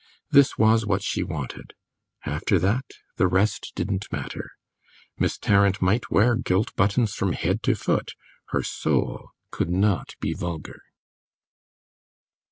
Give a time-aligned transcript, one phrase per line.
[0.31, 1.75] This was what she wanted;
[2.25, 2.85] after that
[3.17, 4.49] the rest didn't matter;
[5.19, 8.15] Miss Tarrant might wear gilt buttons from head to foot,
[8.47, 10.81] her soul could not be vulgar.